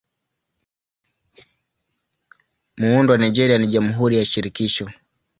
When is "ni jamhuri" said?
3.57-4.17